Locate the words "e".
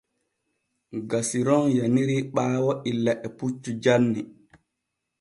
3.25-3.27